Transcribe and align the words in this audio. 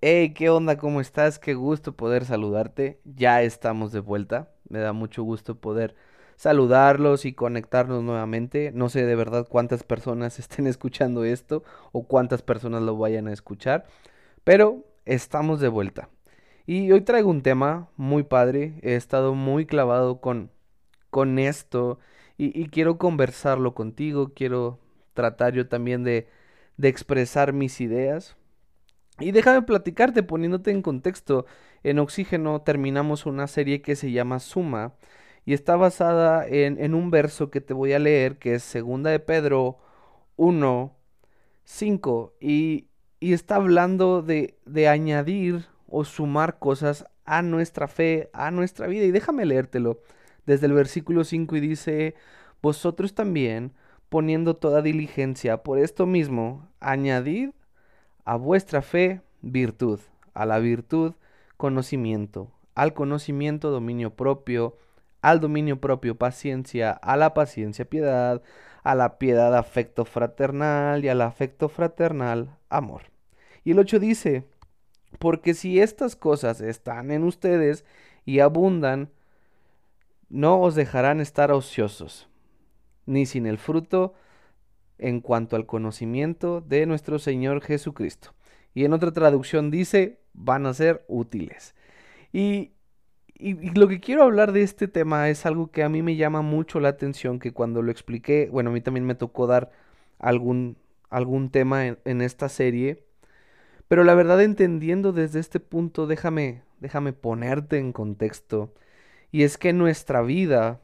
Hey, 0.00 0.32
¿qué 0.32 0.48
onda? 0.48 0.78
¿Cómo 0.78 1.00
estás? 1.00 1.40
Qué 1.40 1.54
gusto 1.54 1.96
poder 1.96 2.24
saludarte. 2.24 3.00
Ya 3.04 3.42
estamos 3.42 3.90
de 3.90 3.98
vuelta. 3.98 4.52
Me 4.68 4.78
da 4.78 4.92
mucho 4.92 5.24
gusto 5.24 5.56
poder 5.56 5.96
saludarlos 6.36 7.24
y 7.24 7.32
conectarnos 7.32 8.04
nuevamente. 8.04 8.70
No 8.72 8.88
sé 8.88 9.04
de 9.04 9.16
verdad 9.16 9.48
cuántas 9.48 9.82
personas 9.82 10.38
estén 10.38 10.68
escuchando 10.68 11.24
esto 11.24 11.64
o 11.90 12.06
cuántas 12.06 12.42
personas 12.42 12.82
lo 12.82 12.96
vayan 12.96 13.26
a 13.26 13.32
escuchar, 13.32 13.86
pero 14.44 14.84
estamos 15.04 15.58
de 15.58 15.68
vuelta. 15.68 16.10
Y 16.64 16.92
hoy 16.92 17.00
traigo 17.00 17.28
un 17.28 17.42
tema 17.42 17.88
muy 17.96 18.22
padre. 18.22 18.78
He 18.82 18.94
estado 18.94 19.34
muy 19.34 19.66
clavado 19.66 20.20
con, 20.20 20.52
con 21.10 21.38
esto 21.38 21.98
y, 22.36 22.68
quiero 22.68 22.98
conversarlo 22.98 23.74
contigo. 23.74 24.32
Quiero 24.34 24.78
tratar 25.14 25.54
yo 25.54 25.68
también 25.68 26.04
de, 26.04 26.28
de 26.76 26.88
expresar 26.88 27.52
mis 27.52 27.80
ideas. 27.80 28.36
Y 29.18 29.32
déjame 29.32 29.62
platicarte 29.62 30.22
poniéndote 30.22 30.70
en 30.70 30.82
contexto. 30.82 31.46
En 31.82 31.98
Oxígeno 31.98 32.62
terminamos 32.62 33.26
una 33.26 33.48
serie 33.48 33.82
que 33.82 33.96
se 33.96 34.12
llama 34.12 34.38
Suma 34.38 34.94
y 35.44 35.54
está 35.54 35.76
basada 35.76 36.46
en, 36.46 36.78
en 36.82 36.94
un 36.94 37.10
verso 37.10 37.50
que 37.50 37.60
te 37.60 37.74
voy 37.74 37.92
a 37.92 37.98
leer 37.98 38.38
que 38.38 38.54
es 38.54 38.62
Segunda 38.62 39.10
de 39.10 39.18
Pedro 39.18 39.78
1, 40.36 40.96
5 41.64 42.36
y, 42.40 42.88
y 43.18 43.32
está 43.32 43.56
hablando 43.56 44.22
de, 44.22 44.58
de 44.66 44.88
añadir 44.88 45.66
o 45.88 46.04
sumar 46.04 46.58
cosas 46.58 47.06
a 47.24 47.42
nuestra 47.42 47.88
fe, 47.88 48.30
a 48.32 48.50
nuestra 48.50 48.86
vida. 48.86 49.04
Y 49.04 49.10
déjame 49.10 49.44
leértelo 49.44 50.00
desde 50.48 50.64
el 50.64 50.72
versículo 50.72 51.24
5 51.24 51.56
y 51.56 51.60
dice, 51.60 52.14
vosotros 52.62 53.14
también, 53.14 53.74
poniendo 54.08 54.56
toda 54.56 54.80
diligencia 54.80 55.62
por 55.62 55.78
esto 55.78 56.06
mismo, 56.06 56.66
añadid 56.80 57.50
a 58.24 58.36
vuestra 58.36 58.80
fe 58.80 59.20
virtud, 59.42 60.00
a 60.32 60.46
la 60.46 60.58
virtud 60.58 61.12
conocimiento, 61.58 62.50
al 62.74 62.94
conocimiento 62.94 63.70
dominio 63.70 64.16
propio, 64.16 64.78
al 65.20 65.38
dominio 65.40 65.82
propio 65.82 66.16
paciencia, 66.16 66.92
a 66.92 67.18
la 67.18 67.34
paciencia 67.34 67.84
piedad, 67.84 68.40
a 68.82 68.94
la 68.94 69.18
piedad 69.18 69.54
afecto 69.54 70.06
fraternal 70.06 71.04
y 71.04 71.10
al 71.10 71.20
afecto 71.20 71.68
fraternal 71.68 72.56
amor. 72.70 73.02
Y 73.64 73.72
el 73.72 73.80
8 73.80 73.98
dice, 73.98 74.46
porque 75.18 75.52
si 75.52 75.78
estas 75.78 76.16
cosas 76.16 76.62
están 76.62 77.10
en 77.10 77.24
ustedes 77.24 77.84
y 78.24 78.38
abundan, 78.38 79.10
no 80.28 80.60
os 80.60 80.74
dejarán 80.74 81.20
estar 81.20 81.50
ociosos, 81.52 82.28
ni 83.06 83.26
sin 83.26 83.46
el 83.46 83.58
fruto 83.58 84.14
en 84.98 85.20
cuanto 85.20 85.56
al 85.56 85.66
conocimiento 85.66 86.60
de 86.60 86.86
nuestro 86.86 87.18
Señor 87.18 87.62
Jesucristo. 87.62 88.34
Y 88.74 88.84
en 88.84 88.92
otra 88.92 89.12
traducción 89.12 89.70
dice, 89.70 90.20
van 90.34 90.66
a 90.66 90.74
ser 90.74 91.04
útiles. 91.08 91.74
Y, 92.32 92.72
lo 93.74 93.86
que 93.86 94.00
quiero 94.00 94.24
hablar 94.24 94.50
de 94.50 94.62
este 94.62 94.88
tema 94.88 95.28
es 95.28 95.46
algo 95.46 95.70
que 95.70 95.84
a 95.84 95.88
mí 95.88 96.02
me 96.02 96.16
llama 96.16 96.42
mucho 96.42 96.80
la 96.80 96.88
atención, 96.88 97.38
que 97.38 97.52
cuando 97.52 97.82
lo 97.82 97.92
expliqué, 97.92 98.48
bueno, 98.50 98.70
a 98.70 98.72
mí 98.72 98.80
también 98.80 99.06
me 99.06 99.14
tocó 99.14 99.46
dar 99.46 99.70
algún, 100.18 100.76
algún 101.08 101.50
tema 101.50 101.86
en, 101.86 101.98
en 102.04 102.20
esta 102.20 102.48
serie, 102.48 103.04
pero 103.86 104.02
la 104.02 104.14
verdad 104.14 104.42
entendiendo 104.42 105.12
desde 105.12 105.38
este 105.38 105.60
punto, 105.60 106.08
déjame, 106.08 106.62
déjame 106.80 107.12
ponerte 107.12 107.78
en 107.78 107.92
contexto. 107.92 108.74
Y 109.30 109.42
es 109.42 109.58
que 109.58 109.70
en 109.70 109.78
nuestra 109.78 110.22
vida 110.22 110.80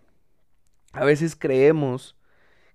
a 0.92 1.04
veces 1.04 1.36
creemos 1.36 2.16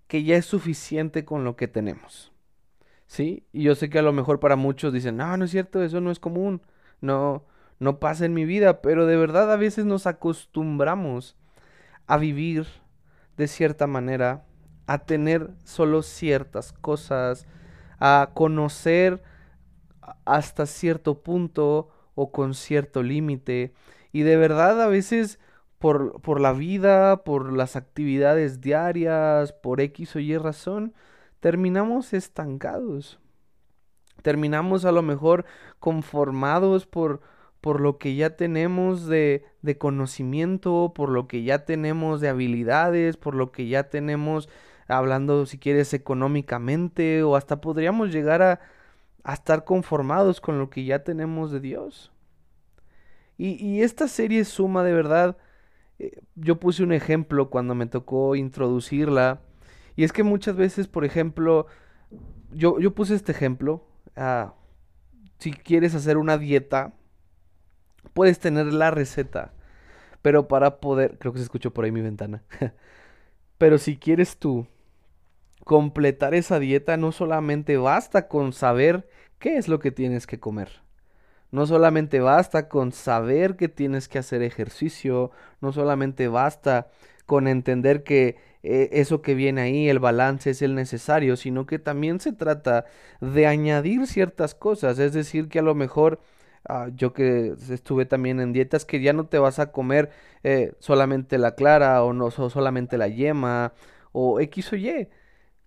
que 0.08 0.24
ya 0.24 0.36
es 0.36 0.46
suficiente 0.46 1.26
con 1.26 1.44
lo 1.44 1.56
que 1.56 1.68
tenemos. 1.68 2.32
¿Sí? 3.08 3.46
Y 3.54 3.64
yo 3.64 3.76
sé 3.76 3.90
que 3.90 4.00
a 4.00 4.04
lo 4.04 4.14
mejor 4.14 4.40
para 4.40 4.56
muchos 4.56 4.94
dicen, 4.94 5.18
no, 5.18 5.36
no 5.38 5.46
es 5.46 5.52
cierto, 5.52 5.84
eso 5.84 6.00
no 6.02 6.12
es 6.12 6.20
común, 6.20 6.62
no, 7.02 7.46
no 7.80 8.00
pasa 8.00 8.26
en 8.26 8.34
mi 8.34 8.46
vida, 8.46 8.82
pero 8.82 9.08
de 9.08 9.18
verdad 9.18 9.52
a 9.52 9.56
veces 9.56 9.86
nos 9.86 10.06
acostumbramos 10.06 11.36
a 12.08 12.18
vivir 12.18 12.68
de 13.38 13.48
cierta 13.48 13.88
manera, 13.88 14.46
a 14.86 15.00
tener 15.06 15.52
solo 15.64 16.04
ciertas 16.04 16.74
cosas, 16.74 17.48
a 18.00 18.32
conocer 18.34 19.24
hasta 20.26 20.66
cierto 20.66 21.22
punto 21.22 21.90
o 22.16 22.32
con 22.32 22.54
cierto 22.54 23.02
límite. 23.02 23.74
Y 24.12 24.22
de 24.22 24.38
verdad 24.38 24.82
a 24.82 24.88
veces 24.88 25.40
por, 25.80 26.22
por 26.22 26.42
la 26.42 26.54
vida, 26.54 27.24
por 27.24 27.54
las 27.54 27.76
actividades 27.76 28.62
diarias, 28.62 29.54
por 29.54 29.82
X 29.82 30.18
o 30.18 30.20
Y 30.20 30.38
razón, 30.38 30.94
terminamos 31.40 32.14
estancados. 32.14 33.20
Terminamos 34.22 34.84
a 34.84 34.92
lo 34.92 35.02
mejor 35.02 35.46
conformados 35.80 36.86
por, 36.86 37.22
por 37.62 37.80
lo 37.80 37.98
que 37.98 38.16
ya 38.16 38.36
tenemos 38.36 39.08
de, 39.08 39.46
de, 39.62 39.78
conocimiento, 39.78 40.92
por 40.94 41.10
lo 41.10 41.28
que 41.30 41.44
ya 41.44 41.64
tenemos 41.64 42.20
de 42.20 42.28
habilidades, 42.28 43.16
por 43.16 43.34
lo 43.34 43.54
que 43.54 43.70
ya 43.70 43.90
tenemos, 43.90 44.50
hablando 44.90 45.46
si 45.46 45.58
quieres 45.58 45.94
económicamente, 45.94 47.24
o 47.24 47.38
hasta 47.38 47.62
podríamos 47.62 48.12
llegar 48.12 48.42
a, 48.42 48.60
a 49.24 49.34
estar 49.34 49.64
conformados 49.64 50.42
con 50.42 50.60
lo 50.60 50.70
que 50.70 50.84
ya 50.84 51.06
tenemos 51.06 51.52
de 51.52 51.62
Dios. 51.62 52.12
Y, 53.38 53.52
y 53.66 53.84
esta 53.84 54.10
serie 54.10 54.44
suma 54.44 54.84
de 54.84 54.94
verdad 54.94 55.38
yo 56.36 56.60
puse 56.60 56.84
un 56.84 56.94
ejemplo 56.94 57.50
cuando 57.50 57.76
me 57.76 57.86
tocó 57.86 58.36
introducirla. 58.36 59.42
Y 59.96 60.04
es 60.04 60.14
que 60.14 60.24
muchas 60.24 60.56
veces, 60.56 60.88
por 60.88 61.06
ejemplo, 61.06 61.68
yo, 62.52 62.80
yo 62.80 62.94
puse 62.94 63.16
este 63.16 63.32
ejemplo. 63.32 63.86
Ah, 64.16 64.54
si 65.40 65.52
quieres 65.52 65.96
hacer 65.96 66.18
una 66.18 66.38
dieta, 66.38 66.94
puedes 68.14 68.40
tener 68.40 68.74
la 68.74 68.92
receta. 68.92 69.54
Pero 70.22 70.48
para 70.48 70.80
poder, 70.80 71.18
creo 71.18 71.34
que 71.34 71.40
se 71.40 71.44
escuchó 71.44 71.72
por 71.74 71.86
ahí 71.86 71.92
mi 71.92 72.02
ventana. 72.02 72.44
pero 73.58 73.78
si 73.78 73.98
quieres 73.98 74.38
tú 74.38 74.68
completar 75.64 76.34
esa 76.34 76.60
dieta, 76.60 76.98
no 76.98 77.12
solamente 77.12 77.78
basta 77.78 78.28
con 78.28 78.54
saber 78.54 79.08
qué 79.38 79.58
es 79.58 79.68
lo 79.68 79.80
que 79.80 79.92
tienes 79.92 80.28
que 80.28 80.40
comer. 80.40 80.82
No 81.52 81.66
solamente 81.66 82.20
basta 82.20 82.70
con 82.70 82.92
saber 82.92 83.56
que 83.56 83.70
tienes 83.70 84.08
que 84.08 84.20
hacer 84.20 84.42
ejercicio, 84.44 85.32
no 85.62 85.72
solamente 85.72 86.28
basta 86.28 86.88
con 87.26 87.48
entender 87.48 88.04
que 88.04 88.38
eh, 88.64 88.90
eso 88.94 89.22
que 89.22 89.36
viene 89.36 89.62
ahí, 89.62 89.90
el 89.90 90.00
balance 90.00 90.50
es 90.52 90.62
el 90.62 90.76
necesario, 90.76 91.38
sino 91.38 91.66
que 91.66 91.80
también 91.80 92.20
se 92.20 92.34
trata 92.34 92.86
de 93.22 93.48
añadir 93.48 94.06
ciertas 94.08 94.54
cosas, 94.56 95.00
es 95.00 95.14
decir, 95.14 95.48
que 95.50 95.60
a 95.60 95.62
lo 95.62 95.76
mejor 95.76 96.20
ah, 96.68 96.90
yo 96.96 97.14
que 97.14 97.56
estuve 97.72 98.06
también 98.06 98.40
en 98.40 98.54
dietas 98.54 98.86
que 98.86 99.02
ya 99.02 99.14
no 99.14 99.28
te 99.28 99.40
vas 99.40 99.60
a 99.60 99.72
comer 99.72 100.12
eh, 100.44 100.74
solamente 100.80 101.38
la 101.38 101.56
clara 101.56 102.04
o 102.04 102.14
no 102.14 102.32
solamente 102.32 102.98
la 102.98 103.08
yema 103.08 103.74
o 104.12 104.40
X 104.40 104.74
o 104.74 104.76
Y. 104.76 105.10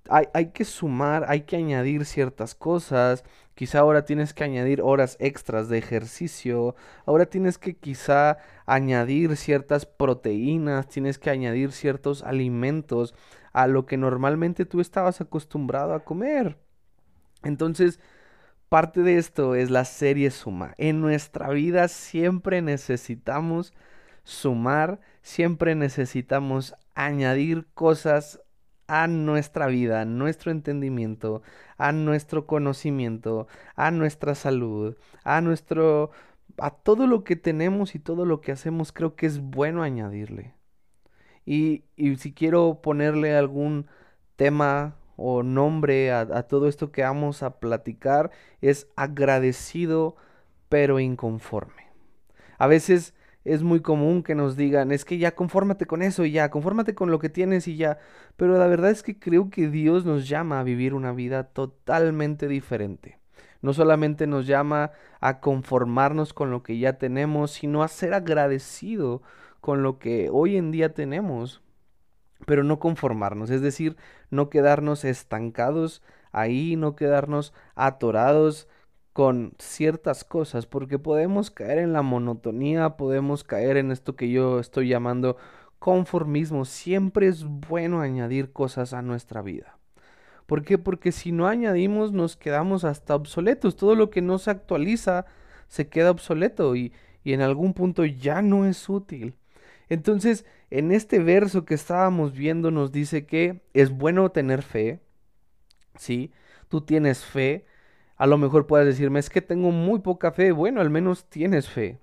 Hay, 0.08 0.26
hay 0.34 0.46
que 0.52 0.64
sumar, 0.64 1.24
hay 1.28 1.42
que 1.42 1.56
añadir 1.56 2.04
ciertas 2.06 2.54
cosas 2.54 3.24
Quizá 3.54 3.80
ahora 3.80 4.04
tienes 4.04 4.32
que 4.32 4.44
añadir 4.44 4.80
horas 4.80 5.16
extras 5.20 5.68
de 5.68 5.78
ejercicio. 5.78 6.74
Ahora 7.04 7.26
tienes 7.26 7.58
que 7.58 7.76
quizá 7.76 8.38
añadir 8.64 9.36
ciertas 9.36 9.84
proteínas, 9.84 10.88
tienes 10.88 11.18
que 11.18 11.30
añadir 11.30 11.72
ciertos 11.72 12.22
alimentos 12.22 13.14
a 13.52 13.66
lo 13.66 13.84
que 13.84 13.98
normalmente 13.98 14.64
tú 14.64 14.80
estabas 14.80 15.20
acostumbrado 15.20 15.92
a 15.94 16.04
comer. 16.04 16.58
Entonces, 17.42 18.00
parte 18.68 19.02
de 19.02 19.18
esto 19.18 19.54
es 19.54 19.70
la 19.70 19.84
serie 19.84 20.30
suma. 20.30 20.74
En 20.78 21.00
nuestra 21.00 21.50
vida 21.50 21.88
siempre 21.88 22.62
necesitamos 22.62 23.74
sumar, 24.24 25.00
siempre 25.20 25.74
necesitamos 25.74 26.74
añadir 26.94 27.66
cosas 27.74 28.40
a 28.92 29.06
nuestra 29.06 29.68
vida, 29.68 30.02
a 30.02 30.04
nuestro 30.04 30.50
entendimiento, 30.50 31.40
a 31.78 31.92
nuestro 31.92 32.46
conocimiento, 32.46 33.46
a 33.74 33.90
nuestra 33.90 34.34
salud, 34.34 34.96
a 35.24 35.40
nuestro 35.40 36.10
a 36.58 36.70
todo 36.70 37.06
lo 37.06 37.24
que 37.24 37.34
tenemos 37.36 37.94
y 37.94 37.98
todo 37.98 38.26
lo 38.26 38.42
que 38.42 38.52
hacemos, 38.52 38.92
creo 38.92 39.16
que 39.16 39.24
es 39.24 39.40
bueno 39.40 39.82
añadirle. 39.82 40.52
Y, 41.46 41.84
y 41.96 42.16
si 42.16 42.34
quiero 42.34 42.82
ponerle 42.82 43.34
algún 43.34 43.86
tema 44.36 44.96
o 45.16 45.42
nombre 45.42 46.12
a, 46.12 46.20
a 46.20 46.42
todo 46.42 46.68
esto 46.68 46.92
que 46.92 47.00
vamos 47.00 47.42
a 47.42 47.60
platicar, 47.60 48.30
es 48.60 48.88
agradecido 48.94 50.16
pero 50.68 51.00
inconforme. 51.00 51.88
A 52.58 52.66
veces 52.66 53.14
es 53.44 53.62
muy 53.62 53.80
común 53.80 54.22
que 54.22 54.34
nos 54.34 54.56
digan, 54.56 54.92
es 54.92 55.04
que 55.04 55.18
ya 55.18 55.34
confórmate 55.34 55.86
con 55.86 56.02
eso 56.02 56.24
y 56.24 56.32
ya, 56.32 56.50
confórmate 56.50 56.94
con 56.94 57.10
lo 57.10 57.18
que 57.18 57.28
tienes 57.28 57.66
y 57.68 57.76
ya. 57.76 57.98
Pero 58.36 58.56
la 58.58 58.66
verdad 58.66 58.90
es 58.90 59.02
que 59.02 59.18
creo 59.18 59.50
que 59.50 59.68
Dios 59.68 60.04
nos 60.04 60.28
llama 60.28 60.60
a 60.60 60.62
vivir 60.62 60.94
una 60.94 61.12
vida 61.12 61.44
totalmente 61.44 62.48
diferente. 62.48 63.18
No 63.60 63.72
solamente 63.72 64.26
nos 64.26 64.46
llama 64.46 64.92
a 65.20 65.40
conformarnos 65.40 66.34
con 66.34 66.50
lo 66.50 66.62
que 66.62 66.78
ya 66.78 66.98
tenemos, 66.98 67.52
sino 67.52 67.82
a 67.82 67.88
ser 67.88 68.14
agradecido 68.14 69.22
con 69.60 69.82
lo 69.82 69.98
que 69.98 70.28
hoy 70.30 70.56
en 70.56 70.70
día 70.72 70.94
tenemos. 70.94 71.62
pero 72.46 72.64
no 72.64 72.78
conformarnos, 72.78 73.50
es 73.50 73.60
decir, 73.60 73.96
no 74.30 74.50
quedarnos 74.50 75.04
estancados 75.04 76.02
ahí, 76.32 76.76
no 76.76 76.96
quedarnos 76.96 77.52
atorados 77.74 78.68
con 79.12 79.54
ciertas 79.58 80.24
cosas, 80.24 80.66
porque 80.66 80.98
podemos 80.98 81.50
caer 81.50 81.78
en 81.78 81.92
la 81.92 82.02
monotonía, 82.02 82.96
podemos 82.96 83.44
caer 83.44 83.76
en 83.76 83.90
esto 83.90 84.16
que 84.16 84.30
yo 84.30 84.58
estoy 84.58 84.88
llamando 84.88 85.36
conformismo. 85.78 86.64
Siempre 86.64 87.26
es 87.26 87.44
bueno 87.44 88.00
añadir 88.00 88.52
cosas 88.52 88.94
a 88.94 89.02
nuestra 89.02 89.42
vida. 89.42 89.78
¿Por 90.46 90.64
qué? 90.64 90.78
Porque 90.78 91.12
si 91.12 91.32
no 91.32 91.46
añadimos 91.46 92.12
nos 92.12 92.36
quedamos 92.36 92.84
hasta 92.84 93.14
obsoletos. 93.14 93.76
Todo 93.76 93.94
lo 93.94 94.10
que 94.10 94.22
no 94.22 94.38
se 94.38 94.50
actualiza 94.50 95.26
se 95.68 95.88
queda 95.88 96.10
obsoleto 96.10 96.76
y, 96.76 96.92
y 97.24 97.32
en 97.32 97.42
algún 97.42 97.74
punto 97.74 98.04
ya 98.04 98.42
no 98.42 98.66
es 98.66 98.88
útil. 98.88 99.34
Entonces, 99.88 100.46
en 100.70 100.90
este 100.92 101.18
verso 101.18 101.64
que 101.64 101.74
estábamos 101.74 102.32
viendo 102.32 102.70
nos 102.70 102.92
dice 102.92 103.26
que 103.26 103.60
es 103.74 103.90
bueno 103.90 104.30
tener 104.30 104.62
fe, 104.62 105.00
¿sí? 105.96 106.32
Tú 106.68 106.80
tienes 106.80 107.24
fe, 107.24 107.66
a 108.22 108.26
lo 108.28 108.38
mejor 108.38 108.68
puedes 108.68 108.86
decirme, 108.86 109.18
es 109.18 109.30
que 109.30 109.42
tengo 109.42 109.72
muy 109.72 109.98
poca 109.98 110.30
fe, 110.30 110.52
bueno, 110.52 110.80
al 110.80 110.90
menos 110.90 111.28
tienes 111.28 111.68
fe. 111.68 111.98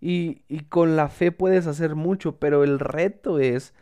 Y, 0.00 0.42
y 0.48 0.64
con 0.64 0.96
la 0.96 1.08
fe 1.08 1.30
puedes 1.30 1.68
hacer 1.68 1.94
mucho, 1.94 2.40
pero 2.40 2.64
el 2.64 2.80
reto 2.80 3.38
es 3.38 3.72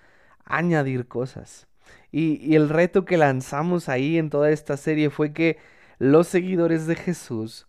añadir 0.44 1.08
cosas. 1.08 1.66
Y, 2.12 2.34
y 2.46 2.54
el 2.56 2.68
reto 2.68 3.06
que 3.06 3.16
lanzamos 3.16 3.88
ahí 3.88 4.18
en 4.18 4.28
toda 4.28 4.50
esta 4.50 4.76
serie 4.76 5.08
fue 5.08 5.32
que 5.32 5.56
los 5.98 6.28
seguidores 6.28 6.86
de 6.86 6.96
Jesús 6.96 7.66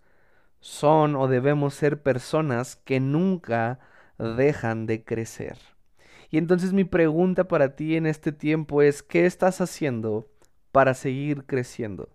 son 0.60 1.16
o 1.16 1.30
debemos 1.30 1.74
ser 1.74 2.04
personas 2.04 2.76
que 2.76 3.00
nunca 3.00 3.80
dejan 4.18 4.88
de 4.88 5.06
crecer. 5.06 5.58
Y 6.30 6.38
entonces 6.38 6.74
mi 6.74 6.84
pregunta 6.84 7.48
para 7.48 7.78
ti 7.78 7.96
en 7.96 8.08
este 8.08 8.34
tiempo 8.34 8.82
es, 8.82 9.04
¿qué 9.04 9.26
estás 9.26 9.62
haciendo 9.62 10.28
para 10.74 10.94
seguir 10.96 11.46
creciendo? 11.46 12.10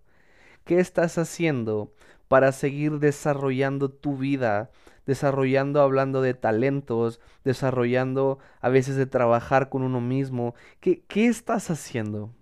¿Qué 0.65 0.79
estás 0.79 1.17
haciendo 1.19 1.93
para 2.27 2.51
seguir 2.51 2.99
desarrollando 2.99 3.89
tu 3.89 4.17
vida? 4.17 4.71
Desarrollando, 5.05 5.79
hablando 5.81 6.23
de 6.23 6.33
talentos, 6.33 7.21
desarrollando 7.43 8.39
a 8.61 8.69
veces 8.69 8.95
de 8.95 9.05
trabajar 9.05 9.69
con 9.69 9.83
uno 9.83 10.01
mismo. 10.01 10.55
¿Qué, 10.79 11.03
qué 11.07 11.27
estás 11.27 11.69
haciendo? 11.69 12.33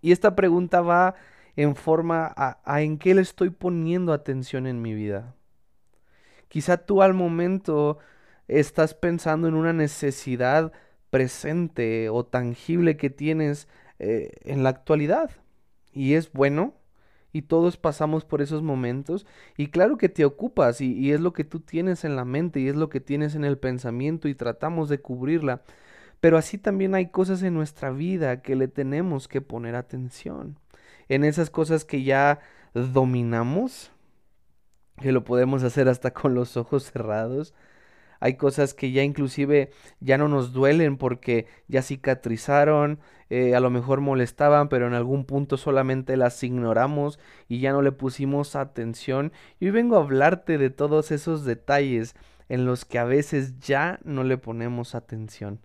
Y 0.00 0.12
esta 0.12 0.34
pregunta 0.34 0.80
va 0.80 1.14
en 1.54 1.76
forma 1.76 2.32
a, 2.36 2.82
en 2.82 2.98
qué 2.98 3.14
le 3.14 3.20
estoy 3.20 3.50
poniendo 3.50 4.12
atención 4.14 4.66
en 4.66 4.80
mi 4.80 4.94
vida. 4.94 5.34
Quizá 6.48 6.78
tú 6.78 7.02
al 7.02 7.12
momento 7.12 7.98
estás 8.46 8.94
pensando 8.94 9.48
en 9.48 9.54
una 9.54 9.74
necesidad 9.74 10.72
presente 11.10 12.08
o 12.08 12.24
tangible 12.24 12.96
que 12.96 13.10
tienes 13.10 13.68
eh, 13.98 14.30
en 14.44 14.62
la 14.62 14.70
actualidad. 14.70 15.30
Y 15.92 16.14
es 16.14 16.32
bueno, 16.32 16.77
y 17.32 17.42
todos 17.42 17.76
pasamos 17.76 18.24
por 18.24 18.42
esos 18.42 18.62
momentos, 18.62 19.26
y 19.56 19.68
claro 19.68 19.96
que 19.96 20.08
te 20.08 20.24
ocupas, 20.24 20.80
y, 20.80 21.12
es 21.12 21.20
lo 21.20 21.32
que 21.32 21.44
tú 21.44 21.60
tienes 21.60 22.04
en 22.04 22.16
la 22.16 22.24
mente, 22.24 22.60
y 22.60 22.68
es 22.68 22.76
lo 22.76 22.88
que 22.88 23.00
tienes 23.00 23.34
en 23.34 23.44
el 23.44 23.58
pensamiento, 23.58 24.28
y 24.28 24.34
tratamos 24.34 24.88
de 24.88 25.00
cubrirla. 25.00 25.62
Pero 26.20 26.36
así 26.36 26.58
también 26.58 26.94
hay 26.94 27.08
cosas 27.10 27.42
en 27.42 27.54
nuestra 27.54 27.90
vida 27.90 28.42
que 28.42 28.56
le 28.56 28.68
tenemos 28.68 29.28
que 29.28 29.40
poner 29.40 29.76
atención. 29.76 30.58
En 31.08 31.24
esas 31.24 31.50
cosas 31.50 31.84
que 31.84 32.02
ya 32.02 32.40
dominamos, 32.74 33.92
que 35.00 35.12
lo 35.12 35.24
podemos 35.24 35.62
hacer 35.62 35.88
hasta 35.88 36.12
con 36.12 36.34
los 36.34 36.56
ojos 36.56 36.90
cerrados, 36.90 37.54
hay 38.20 38.34
cosas 38.34 38.74
que 38.74 38.90
ya 38.90 39.02
inclusive 39.02 39.70
ya 40.00 40.18
no 40.18 40.28
nos 40.28 40.52
duelen 40.52 40.96
porque 40.96 41.46
ya 41.68 41.82
cicatrizaron, 41.82 42.98
eh, 43.30 43.54
a 43.54 43.60
lo 43.60 43.70
mejor 43.70 44.00
molestaban, 44.00 44.68
pero 44.68 44.86
en 44.86 44.94
algún 44.94 45.24
punto 45.24 45.56
solamente 45.56 46.16
las 46.16 46.42
ignoramos 46.42 47.18
y 47.48 47.60
ya 47.60 47.72
no 47.72 47.82
le 47.82 47.92
pusimos 47.92 48.56
atención. 48.56 49.32
Y 49.60 49.66
hoy 49.66 49.72
vengo 49.72 49.96
a 49.96 50.00
hablarte 50.00 50.58
de 50.58 50.70
todos 50.70 51.10
esos 51.10 51.44
detalles 51.44 52.14
en 52.48 52.64
los 52.64 52.84
que 52.84 52.98
a 52.98 53.04
veces 53.04 53.58
ya 53.60 54.00
no 54.04 54.24
le 54.24 54.38
ponemos 54.38 54.94
atención. 54.94 55.60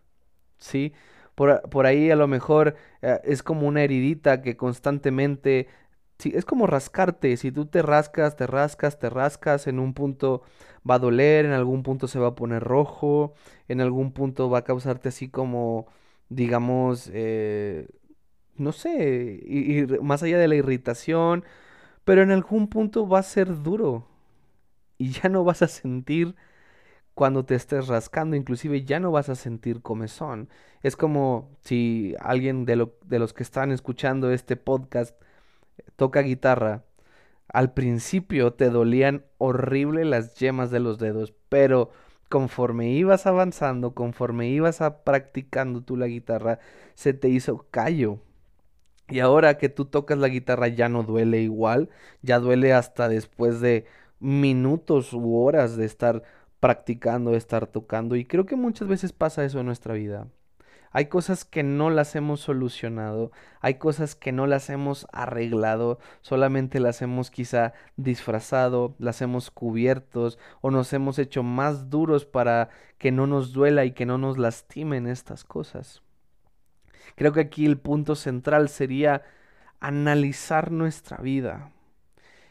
¿Sí? 0.57 0.93
Por, 1.35 1.61
por 1.69 1.85
ahí 1.85 2.11
a 2.11 2.15
lo 2.15 2.27
mejor 2.27 2.75
eh, 3.01 3.19
es 3.23 3.41
como 3.43 3.67
una 3.67 3.81
heridita 3.83 4.41
que 4.41 4.55
constantemente 4.55 5.67
Sí, 6.19 6.31
es 6.35 6.45
como 6.45 6.67
rascarte. 6.67 7.35
Si 7.37 7.51
tú 7.51 7.65
te 7.65 7.81
rascas, 7.81 8.35
te 8.35 8.47
rascas, 8.47 8.99
te 8.99 9.09
rascas, 9.09 9.67
en 9.67 9.79
un 9.79 9.93
punto 9.93 10.43
va 10.89 10.95
a 10.95 10.99
doler, 10.99 11.45
en 11.45 11.51
algún 11.51 11.83
punto 11.83 12.07
se 12.07 12.19
va 12.19 12.29
a 12.29 12.35
poner 12.35 12.63
rojo, 12.63 13.33
en 13.67 13.81
algún 13.81 14.11
punto 14.13 14.49
va 14.49 14.59
a 14.59 14.63
causarte 14.63 15.09
así 15.09 15.29
como, 15.29 15.87
digamos, 16.29 17.09
eh, 17.13 17.87
no 18.57 18.71
sé, 18.71 19.39
y, 19.45 19.85
más 20.01 20.23
allá 20.23 20.37
de 20.37 20.47
la 20.47 20.55
irritación, 20.55 21.43
pero 22.05 22.21
en 22.23 22.31
algún 22.31 22.67
punto 22.69 23.07
va 23.07 23.19
a 23.19 23.23
ser 23.23 23.63
duro 23.63 24.07
y 24.97 25.11
ya 25.11 25.29
no 25.29 25.43
vas 25.43 25.61
a 25.61 25.67
sentir 25.67 26.35
cuando 27.13 27.45
te 27.45 27.55
estés 27.55 27.87
rascando, 27.87 28.35
inclusive 28.35 28.83
ya 28.85 28.99
no 28.99 29.11
vas 29.11 29.29
a 29.29 29.35
sentir 29.35 29.81
comezón. 29.81 30.49
Es 30.81 30.95
como 30.95 31.51
si 31.61 32.15
alguien 32.19 32.65
de, 32.65 32.75
lo, 32.75 32.97
de 33.05 33.19
los 33.19 33.33
que 33.33 33.43
están 33.43 33.71
escuchando 33.71 34.31
este 34.31 34.55
podcast 34.57 35.15
toca 35.95 36.21
guitarra, 36.21 36.83
al 37.47 37.73
principio 37.73 38.53
te 38.53 38.69
dolían 38.69 39.25
horrible 39.37 40.05
las 40.05 40.35
yemas 40.35 40.71
de 40.71 40.79
los 40.79 40.97
dedos, 40.99 41.33
pero 41.49 41.91
conforme 42.29 42.89
ibas 42.91 43.27
avanzando, 43.27 43.93
conforme 43.93 44.49
ibas 44.49 44.81
a 44.81 45.03
practicando 45.03 45.81
tú 45.81 45.97
la 45.97 46.07
guitarra, 46.07 46.59
se 46.95 47.13
te 47.13 47.29
hizo 47.29 47.67
callo. 47.69 48.19
Y 49.07 49.19
ahora 49.19 49.57
que 49.57 49.69
tú 49.69 49.85
tocas 49.85 50.17
la 50.17 50.29
guitarra 50.29 50.67
ya 50.69 50.89
no 50.89 51.03
duele 51.03 51.41
igual, 51.41 51.89
ya 52.21 52.39
duele 52.39 52.73
hasta 52.73 53.09
después 53.09 53.61
de 53.61 53.85
minutos 54.19 55.13
u 55.13 55.35
horas 55.35 55.77
de 55.77 55.85
estar 55.85 56.23
practicando, 56.59 57.31
de 57.31 57.37
estar 57.37 57.67
tocando. 57.67 58.15
Y 58.15 58.25
creo 58.25 58.45
que 58.45 58.55
muchas 58.55 58.87
veces 58.87 59.13
pasa 59.13 59.45
eso 59.45 59.59
en 59.59 59.67
nuestra 59.67 59.93
vida. 59.93 60.27
Hay 60.93 61.07
cosas 61.07 61.43
que 61.43 61.63
no 61.63 61.89
las 61.89 62.15
hemos 62.15 62.39
solucionado, 62.39 63.31
hay 63.61 63.75
cosas 63.75 64.13
que 64.13 64.31
no 64.31 64.45
las 64.45 64.69
hemos 64.69 65.07
arreglado, 65.11 65.97
solamente 66.21 66.79
las 66.79 67.01
hemos 67.01 67.31
quizá 67.31 67.73
disfrazado, 67.97 68.95
las 68.99 69.23
hemos 69.23 69.49
cubiertos 69.49 70.37
o 70.61 70.69
nos 70.69 70.93
hemos 70.93 71.17
hecho 71.17 71.41
más 71.41 71.89
duros 71.89 72.25
para 72.25 72.69
que 72.99 73.11
no 73.11 73.25
nos 73.25 73.53
duela 73.53 73.85
y 73.85 73.93
que 73.93 74.05
no 74.05 74.19
nos 74.19 74.37
lastimen 74.37 75.07
estas 75.07 75.43
cosas. 75.43 76.03
Creo 77.15 77.33
que 77.33 77.41
aquí 77.41 77.65
el 77.65 77.79
punto 77.79 78.13
central 78.13 78.69
sería 78.69 79.23
analizar 79.79 80.71
nuestra 80.71 81.17
vida. 81.17 81.71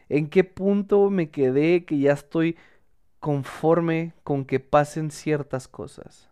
¿En 0.08 0.28
qué 0.28 0.42
punto 0.42 1.10
me 1.10 1.30
quedé 1.30 1.84
que 1.84 2.00
ya 2.00 2.12
estoy 2.12 2.56
conforme 3.20 4.14
con 4.24 4.44
que 4.44 4.58
pasen 4.58 5.12
ciertas 5.12 5.68
cosas? 5.68 6.31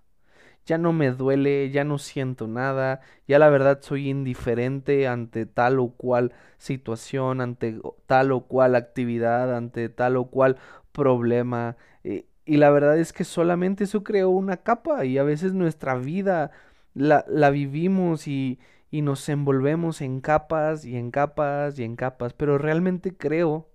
Ya 0.67 0.79
no 0.79 0.93
me 0.93 1.11
duele, 1.11 1.71
ya 1.71 1.85
no 1.85 1.99
siento 1.99 2.47
nada, 2.47 3.01
ya 3.27 3.39
la 3.39 3.49
verdad 3.51 3.81
soy 3.83 4.09
indiferente 4.09 5.09
ante 5.09 5.47
tal 5.47 5.79
o 5.81 5.91
cual 5.91 6.33
situación, 6.59 7.41
ante 7.41 7.81
tal 8.07 8.33
o 8.33 8.43
cual 8.47 8.77
actividad, 8.77 9.57
ante 9.57 9.89
tal 9.89 10.17
o 10.17 10.27
cual 10.27 10.57
problema. 10.93 11.77
Eh, 12.05 12.27
y 12.45 12.57
la 12.59 12.71
verdad 12.71 12.99
es 12.99 13.13
que 13.13 13.25
solamente 13.25 13.85
eso 13.85 14.05
creó 14.05 14.31
una 14.31 14.59
capa 14.59 15.05
y 15.05 15.19
a 15.19 15.23
veces 15.25 15.55
nuestra 15.55 15.95
vida 15.97 16.51
la, 16.95 17.25
la 17.29 17.51
vivimos 17.51 18.27
y, 18.29 18.59
y 18.91 19.03
nos 19.03 19.29
envolvemos 19.29 20.01
en 20.01 20.21
capas 20.21 20.85
y 20.85 20.97
en 20.97 21.11
capas 21.11 21.79
y 21.79 21.85
en 21.85 21.97
capas, 21.97 22.35
pero 22.35 22.59
realmente 22.59 23.17
creo 23.17 23.69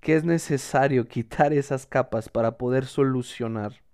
que 0.00 0.16
es 0.16 0.24
necesario 0.24 1.06
quitar 1.08 1.52
esas 1.52 1.86
capas 1.86 2.28
para 2.28 2.58
poder 2.58 2.86
solucionar 2.86 3.85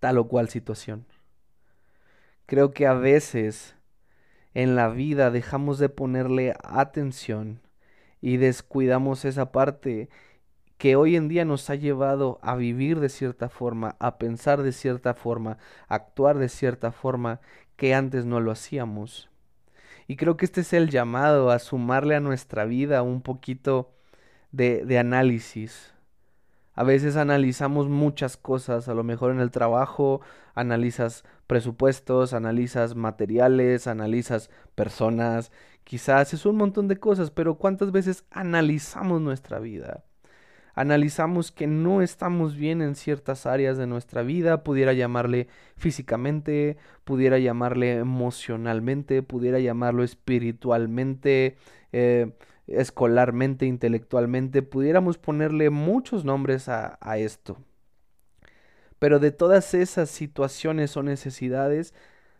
tal 0.00 0.18
o 0.18 0.28
cual 0.28 0.48
situación. 0.48 1.06
Creo 2.46 2.72
que 2.72 2.86
a 2.86 2.94
veces 2.94 3.74
en 4.54 4.74
la 4.74 4.88
vida 4.88 5.30
dejamos 5.30 5.78
de 5.78 5.88
ponerle 5.88 6.54
atención 6.62 7.60
y 8.20 8.38
descuidamos 8.38 9.24
esa 9.24 9.52
parte 9.52 10.08
que 10.78 10.96
hoy 10.96 11.16
en 11.16 11.28
día 11.28 11.44
nos 11.44 11.68
ha 11.70 11.74
llevado 11.74 12.38
a 12.40 12.56
vivir 12.56 13.00
de 13.00 13.08
cierta 13.08 13.48
forma, 13.48 13.96
a 13.98 14.16
pensar 14.18 14.62
de 14.62 14.72
cierta 14.72 15.12
forma, 15.14 15.58
a 15.88 15.96
actuar 15.96 16.38
de 16.38 16.48
cierta 16.48 16.92
forma 16.92 17.40
que 17.76 17.94
antes 17.94 18.24
no 18.24 18.40
lo 18.40 18.52
hacíamos. 18.52 19.28
Y 20.06 20.16
creo 20.16 20.36
que 20.36 20.44
este 20.44 20.62
es 20.62 20.72
el 20.72 20.88
llamado 20.88 21.50
a 21.50 21.58
sumarle 21.58 22.14
a 22.14 22.20
nuestra 22.20 22.64
vida 22.64 23.02
un 23.02 23.22
poquito 23.22 23.92
de, 24.52 24.84
de 24.84 24.98
análisis, 24.98 25.92
a 26.78 26.84
veces 26.84 27.16
analizamos 27.16 27.88
muchas 27.88 28.36
cosas, 28.36 28.88
a 28.88 28.94
lo 28.94 29.02
mejor 29.02 29.32
en 29.32 29.40
el 29.40 29.50
trabajo 29.50 30.20
analizas 30.54 31.24
presupuestos, 31.48 32.32
analizas 32.34 32.94
materiales, 32.94 33.88
analizas 33.88 34.48
personas, 34.76 35.50
quizás 35.82 36.32
es 36.34 36.46
un 36.46 36.54
montón 36.54 36.86
de 36.86 36.96
cosas, 36.96 37.32
pero 37.32 37.56
¿cuántas 37.56 37.90
veces 37.90 38.26
analizamos 38.30 39.20
nuestra 39.20 39.58
vida? 39.58 40.04
analizamos 40.76 41.50
que 41.50 41.66
no 41.66 42.00
estamos 42.00 42.54
bien 42.54 42.80
en 42.80 42.94
ciertas 42.94 43.46
áreas 43.46 43.76
de 43.76 43.88
nuestra 43.88 44.22
vida, 44.22 44.62
pudiera 44.62 44.92
llamarle 44.92 45.48
físicamente, 45.76 46.76
pudiera 47.02 47.40
llamarle 47.40 47.96
emocionalmente, 47.96 49.24
pudiera 49.24 49.58
llamarlo 49.58 50.04
espiritualmente, 50.04 51.56
eh, 51.90 52.30
escolarmente, 52.68 53.66
intelectualmente, 53.66 54.62
pudiéramos 54.62 55.18
ponerle 55.18 55.70
muchos 55.70 56.24
nombres 56.24 56.68
a, 56.68 56.98
a 57.00 57.18
esto. 57.18 57.58
Pero 58.98 59.18
de 59.18 59.30
todas 59.30 59.74
esas 59.74 60.10
situaciones 60.10 60.96
o 60.96 61.02
necesidades, 61.02 61.94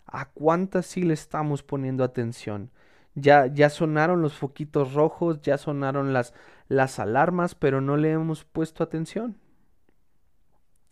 ¿a 0.06 0.26
cuántas 0.30 0.87
sí 0.87 1.02
le 1.02 1.14
estamos 1.14 1.62
poniendo 1.62 2.04
atención? 2.04 2.70
Ya, 3.14 3.47
ya 3.47 3.70
sonaron 3.70 4.23
los 4.23 4.35
foquitos 4.35 4.94
rojos, 4.94 5.40
ya 5.42 5.58
sonaron 5.58 6.12
las, 6.12 6.35
las 6.68 6.99
alarmas, 6.99 7.54
pero 7.54 7.80
no 7.80 7.97
le 7.97 8.12
hemos 8.12 8.44
puesto 8.44 8.85
atención. 8.85 9.37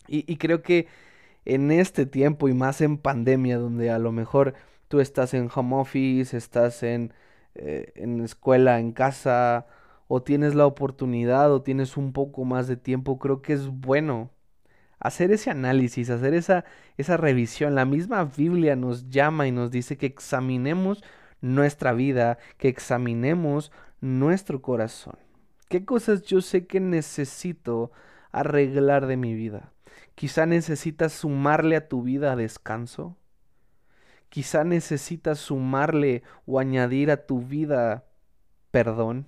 Y, 0.09 0.31
y 0.33 0.37
creo 0.37 0.63
que 0.63 0.87
en 1.45 1.71
este 1.71 2.07
tiempo 2.07 2.49
y 2.49 2.55
más 2.55 2.81
en 2.81 2.99
pandemia, 2.99 3.59
donde 3.59 3.91
a 3.91 3.99
lo 3.99 4.13
mejor 4.13 4.55
tú 4.89 5.01
estás 5.01 5.35
en 5.35 5.49
home 5.55 5.77
office, 5.77 6.37
estás 6.37 6.83
en, 6.83 7.13
eh, 7.59 7.93
en 7.97 8.21
escuela, 8.21 8.79
en 8.81 8.93
casa, 8.93 9.67
o 10.09 10.23
tienes 10.23 10.55
la 10.55 10.67
oportunidad 10.67 11.53
o 11.53 11.63
tienes 11.63 11.97
un 11.97 12.13
poco 12.13 12.45
más 12.45 12.69
de 12.69 12.77
tiempo, 12.77 13.19
creo 13.19 13.43
que 13.43 13.53
es 13.53 13.69
bueno 13.69 14.31
hacer 14.99 15.31
ese 15.31 15.51
análisis, 15.51 16.11
hacer 16.11 16.35
esa, 16.35 16.65
esa 16.97 17.17
revisión. 17.17 17.75
La 17.75 17.85
misma 17.85 18.25
Biblia 18.25 18.77
nos 18.77 19.09
llama 19.11 19.47
y 19.47 19.53
nos 19.53 19.71
dice 19.71 19.97
que 19.97 20.07
examinemos 20.07 21.03
nuestra 21.41 21.93
vida, 21.93 22.39
que 22.59 22.69
examinemos 22.69 23.73
nuestro 24.01 24.63
corazón. 24.63 25.19
¿Qué 25.69 25.85
cosas 25.85 26.23
yo 26.23 26.41
sé 26.41 26.67
que 26.67 26.81
necesito 26.81 27.91
arreglar 28.33 29.07
de 29.07 29.17
mi 29.17 29.35
vida? 29.35 29.73
Quizá 30.15 30.47
necesitas 30.47 31.13
sumarle 31.13 31.77
a 31.77 31.89
tu 31.89 32.03
vida 32.03 32.37
descanso. 32.37 33.17
Quizá 34.29 34.65
necesitas 34.65 35.39
sumarle 35.39 36.23
o 36.47 36.59
añadir 36.59 37.11
a 37.11 37.27
tu 37.27 37.41
vida 37.41 38.05
perdón. 38.71 39.27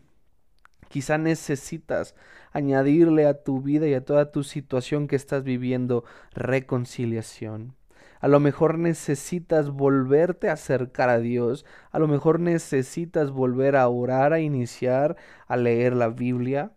Quizá 0.88 1.18
necesitas 1.18 2.14
añadirle 2.52 3.26
a 3.26 3.42
tu 3.42 3.60
vida 3.60 3.86
y 3.86 3.94
a 3.94 4.04
toda 4.04 4.32
tu 4.32 4.42
situación 4.42 5.06
que 5.06 5.16
estás 5.16 5.44
viviendo 5.44 6.04
reconciliación. 6.34 7.74
A 8.20 8.28
lo 8.28 8.40
mejor 8.40 8.78
necesitas 8.78 9.70
volverte 9.70 10.48
a 10.48 10.54
acercar 10.54 11.08
a 11.08 11.18
Dios. 11.18 11.64
A 11.90 11.98
lo 11.98 12.08
mejor 12.08 12.40
necesitas 12.40 13.30
volver 13.30 13.76
a 13.76 13.88
orar, 13.88 14.32
a 14.32 14.40
iniciar, 14.40 15.16
a 15.46 15.56
leer 15.56 15.94
la 15.94 16.08
Biblia. 16.08 16.72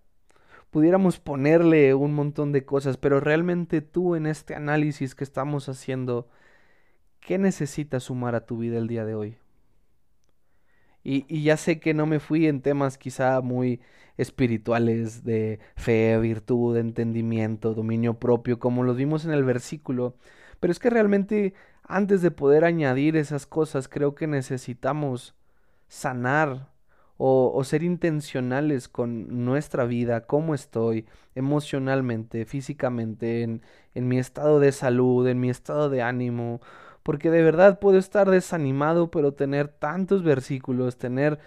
Pudiéramos 0.69 1.19
ponerle 1.19 1.93
un 1.93 2.13
montón 2.13 2.51
de 2.51 2.63
cosas, 2.63 2.97
pero 2.97 3.19
realmente 3.19 3.81
tú 3.81 4.15
en 4.15 4.27
este 4.27 4.55
análisis 4.55 5.15
que 5.15 5.23
estamos 5.23 5.67
haciendo, 5.67 6.29
¿qué 7.21 7.37
necesitas 7.37 8.03
sumar 8.03 8.35
a 8.35 8.45
tu 8.45 8.57
vida 8.57 8.77
el 8.77 8.87
día 8.87 9.05
de 9.05 9.15
hoy? 9.15 9.37
Y, 11.03 11.43
ya 11.43 11.57
sé 11.57 11.79
que 11.79 11.93
no 11.93 12.05
me 12.05 12.19
fui 12.19 12.47
en 12.47 12.61
temas 12.61 12.97
quizá 12.97 13.41
muy 13.41 13.81
espirituales 14.17 15.23
de 15.23 15.59
fe, 15.75 16.17
virtud, 16.19 16.77
entendimiento, 16.77 17.73
dominio 17.73 18.19
propio, 18.19 18.59
como 18.59 18.83
los 18.83 18.97
vimos 18.97 19.25
en 19.25 19.31
el 19.31 19.43
versículo, 19.43 20.15
pero 20.59 20.71
es 20.71 20.79
que 20.79 20.91
realmente 20.91 21.53
antes 21.83 22.21
de 22.21 22.31
poder 22.31 22.65
añadir 22.65 23.17
esas 23.17 23.47
cosas, 23.47 23.87
creo 23.87 24.15
que 24.15 24.27
necesitamos 24.27 25.35
sanar 25.87 26.69
o, 27.17 27.63
ser 27.63 27.83
intencionales 27.83 28.87
con 28.87 29.45
nuestra 29.45 29.85
vida, 29.85 30.25
cómo 30.25 30.55
estoy 30.55 31.05
emocionalmente, 31.35 32.45
físicamente, 32.45 33.43
en, 33.43 33.61
en 33.93 34.07
mi 34.07 34.17
estado 34.17 34.59
de 34.59 34.71
salud, 34.71 35.27
en 35.27 35.39
mi 35.39 35.49
estado 35.51 35.89
de 35.89 36.01
ánimo, 36.01 36.61
porque 37.03 37.29
de 37.31 37.43
verdad 37.43 37.79
puedo 37.79 37.97
estar 37.97 38.29
desanimado, 38.29 39.11
pero 39.11 39.33
tener 39.33 39.67
tantos 39.69 40.23
versículos, 40.23 40.97
tener 40.97 41.39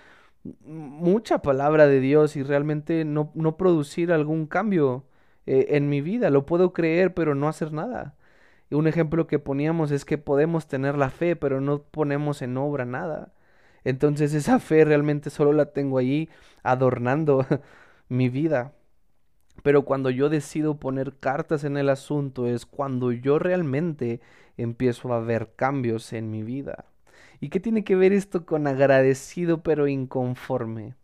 mucha 0.65 1.39
palabra 1.43 1.87
de 1.87 2.01
Dios 2.01 2.37
y 2.37 2.43
realmente 2.43 3.05
no, 3.05 3.31
no 3.35 3.57
producir 3.57 4.13
algún 4.13 4.47
cambio 4.47 5.05
eh, 5.47 5.67
en 5.71 5.89
mi 5.89 6.01
vida. 6.01 6.31
Lo 6.31 6.47
puedo 6.47 6.73
creer, 6.73 7.15
pero 7.15 7.35
no 7.35 7.49
hacer 7.49 7.73
nada. 7.73 8.17
Un 8.71 8.87
ejemplo 8.89 9.27
que 9.27 9.39
poníamos 9.39 9.91
es 9.91 10.05
que 10.05 10.19
podemos 10.19 10.67
tener 10.69 10.97
la 10.97 11.11
fe, 11.11 11.37
pero 11.37 11.61
no 11.61 11.83
ponemos 11.83 12.43
en 12.43 12.57
obra 12.57 12.85
nada. 12.85 13.33
Entonces 13.85 14.35
esa 14.35 14.59
fe 14.61 14.85
realmente 14.85 15.31
solo 15.31 15.53
la 15.53 15.67
tengo 15.73 15.99
ahí 15.99 16.31
adornando 16.63 17.47
mi 18.09 18.29
vida. 18.29 18.73
Pero 19.63 19.85
cuando 19.85 20.11
yo 20.11 20.29
decido 20.29 20.79
poner 20.79 21.15
cartas 21.19 21.65
en 21.65 21.77
el 21.77 21.89
asunto 21.89 22.47
es 22.47 22.67
cuando 22.67 23.13
yo 23.13 23.39
realmente 23.39 24.21
empiezo 24.57 25.13
a 25.13 25.21
ver 25.21 25.53
cambios 25.57 26.13
en 26.13 26.31
mi 26.31 26.43
vida. 26.43 26.87
¿Y 27.41 27.49
qué 27.49 27.61
tiene 27.61 27.85
que 27.85 27.97
ver 27.97 28.13
esto 28.13 28.47
con 28.47 28.67
agradecido 28.67 29.63
pero 29.63 29.87
inconforme? 29.89 30.95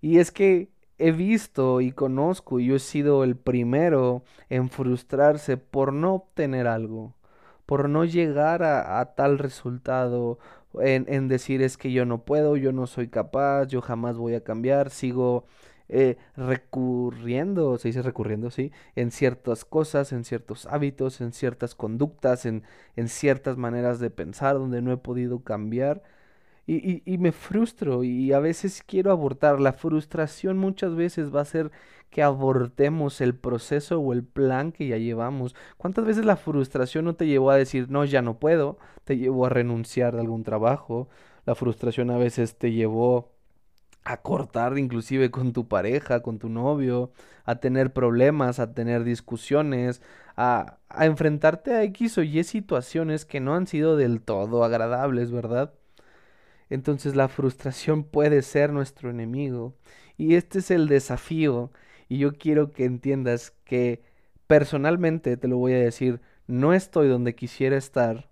Y 0.00 0.18
es 0.18 0.30
que 0.30 0.70
he 0.98 1.12
visto 1.12 1.80
y 1.80 1.92
conozco 1.92 2.60
y 2.60 2.66
yo 2.66 2.76
he 2.76 2.80
sido 2.80 3.24
el 3.24 3.36
primero 3.36 4.22
en 4.48 4.68
frustrarse 4.70 5.56
por 5.56 5.92
no 5.92 6.14
obtener 6.14 6.66
algo, 6.66 7.14
por 7.66 7.88
no 7.88 8.04
llegar 8.04 8.62
a, 8.62 9.04
tal 9.14 9.38
resultado, 9.38 10.38
en, 10.80 11.06
en 11.08 11.28
decir 11.28 11.62
es 11.62 11.76
que 11.76 11.92
yo 11.92 12.04
no 12.04 12.22
puedo, 12.24 12.56
yo 12.56 12.72
no 12.72 12.86
soy 12.86 13.08
capaz, 13.08 13.66
yo 13.66 13.80
jamás 13.80 14.16
voy 14.16 14.34
a 14.34 14.44
cambiar, 14.44 14.90
sigo 14.90 15.46
eh, 15.88 16.16
recurriendo, 16.36 17.78
se 17.78 17.88
dice 17.88 18.02
recurriendo, 18.02 18.50
sí, 18.50 18.72
en 18.94 19.10
ciertas 19.10 19.64
cosas, 19.64 20.12
en 20.12 20.24
ciertos 20.24 20.66
hábitos, 20.66 21.20
en 21.20 21.32
ciertas 21.32 21.74
conductas, 21.74 22.46
en, 22.46 22.62
en 22.96 23.08
ciertas 23.08 23.56
maneras 23.56 23.98
de 24.00 24.10
pensar 24.10 24.54
donde 24.56 24.82
no 24.82 24.92
he 24.92 24.96
podido 24.98 25.40
cambiar. 25.42 26.02
Y, 26.66 26.76
y, 26.76 27.02
y, 27.06 27.16
me 27.18 27.32
frustro 27.32 28.04
y 28.04 28.32
a 28.32 28.40
veces 28.40 28.82
quiero 28.86 29.10
abortar. 29.10 29.58
La 29.60 29.72
frustración 29.72 30.58
muchas 30.58 30.94
veces 30.94 31.34
va 31.34 31.40
a 31.40 31.44
ser 31.46 31.70
que 32.10 32.22
abortemos 32.22 33.20
el 33.20 33.34
proceso 33.34 34.00
o 34.00 34.12
el 34.12 34.24
plan 34.24 34.72
que 34.72 34.88
ya 34.88 34.98
llevamos. 34.98 35.54
¿Cuántas 35.78 36.04
veces 36.04 36.24
la 36.26 36.36
frustración 36.36 37.04
no 37.06 37.14
te 37.14 37.26
llevó 37.26 37.50
a 37.50 37.56
decir, 37.56 37.90
no, 37.90 38.04
ya 38.04 38.22
no 38.22 38.38
puedo? 38.38 38.78
Te 39.04 39.16
llevó 39.16 39.46
a 39.46 39.50
renunciar 39.50 40.14
de 40.14 40.20
algún 40.20 40.44
trabajo. 40.44 41.08
La 41.46 41.54
frustración 41.54 42.10
a 42.10 42.18
veces 42.18 42.56
te 42.58 42.72
llevó 42.72 43.32
a 44.08 44.16
cortar 44.22 44.78
inclusive 44.78 45.30
con 45.30 45.52
tu 45.52 45.68
pareja, 45.68 46.20
con 46.22 46.38
tu 46.38 46.48
novio, 46.48 47.12
a 47.44 47.56
tener 47.56 47.92
problemas, 47.92 48.58
a 48.58 48.72
tener 48.72 49.04
discusiones, 49.04 50.00
a, 50.34 50.78
enfrentarte 50.98 51.74
a 51.74 51.82
X 51.84 52.16
o 52.16 52.22
Y 52.22 52.42
situaciones 52.44 53.26
que 53.26 53.40
no 53.40 53.54
han 53.54 53.66
sido 53.66 53.96
del 53.98 54.22
todo 54.22 54.64
agradables, 54.64 55.30
¿verdad? 55.30 55.74
Entonces 56.70 57.16
la 57.16 57.28
frustración 57.28 58.02
puede 58.04 58.40
ser 58.42 58.72
nuestro 58.72 59.10
enemigo. 59.10 59.74
Y 60.16 60.36
este 60.36 60.60
es 60.60 60.70
el 60.70 60.88
desafío. 60.88 61.70
Y 62.08 62.18
yo 62.18 62.32
quiero 62.32 62.70
que 62.72 62.86
entiendas 62.86 63.52
que 63.64 64.02
personalmente, 64.46 65.36
te 65.36 65.48
lo 65.48 65.58
voy 65.58 65.74
a 65.74 65.80
decir, 65.80 66.20
no 66.46 66.72
estoy 66.72 67.08
donde 67.08 67.34
quisiera 67.34 67.76
estar, 67.76 68.30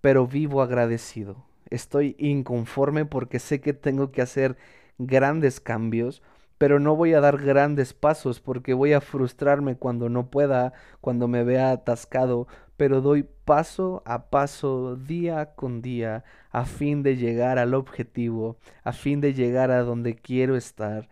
pero 0.00 0.26
vivo 0.26 0.62
agradecido. 0.62 1.47
Estoy 1.70 2.16
inconforme 2.18 3.04
porque 3.04 3.38
sé 3.38 3.60
que 3.60 3.72
tengo 3.72 4.10
que 4.10 4.22
hacer 4.22 4.56
grandes 4.98 5.60
cambios, 5.60 6.22
pero 6.58 6.80
no 6.80 6.96
voy 6.96 7.14
a 7.14 7.20
dar 7.20 7.38
grandes 7.38 7.94
pasos 7.94 8.40
porque 8.40 8.74
voy 8.74 8.92
a 8.92 9.00
frustrarme 9.00 9.76
cuando 9.76 10.08
no 10.08 10.30
pueda, 10.30 10.72
cuando 11.00 11.28
me 11.28 11.44
vea 11.44 11.70
atascado, 11.70 12.48
pero 12.76 13.00
doy 13.00 13.26
paso 13.44 14.02
a 14.06 14.30
paso, 14.30 14.96
día 14.96 15.54
con 15.54 15.82
día, 15.82 16.24
a 16.50 16.64
fin 16.64 17.02
de 17.02 17.16
llegar 17.16 17.58
al 17.58 17.74
objetivo, 17.74 18.58
a 18.84 18.92
fin 18.92 19.20
de 19.20 19.34
llegar 19.34 19.70
a 19.70 19.82
donde 19.82 20.16
quiero 20.16 20.56
estar. 20.56 21.08